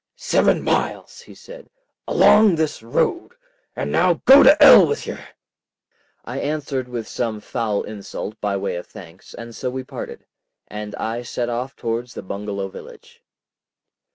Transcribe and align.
"Seven 0.15 0.63
miles," 0.63 1.21
he 1.21 1.35
said, 1.35 1.69
"along 2.07 2.55
this 2.55 2.81
road. 2.81 3.33
And 3.75 3.91
now 3.91 4.15
go 4.25 4.41
to 4.41 4.59
'ell 4.59 4.87
with 4.87 5.05
yer!" 5.05 5.23
I 6.25 6.39
answered 6.39 6.89
with 6.89 7.07
some 7.07 7.39
foul 7.39 7.83
insult 7.83 8.41
by 8.41 8.57
way 8.57 8.77
of 8.77 8.87
thanks, 8.87 9.35
and 9.35 9.55
so 9.55 9.69
we 9.69 9.83
parted, 9.83 10.25
and 10.67 10.95
I 10.95 11.21
set 11.21 11.49
off 11.49 11.75
towards 11.75 12.15
the 12.15 12.23
bungalow 12.23 12.67
village. 12.69 13.21